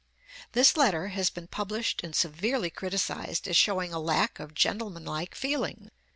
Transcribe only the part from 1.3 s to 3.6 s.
published and severely criticised as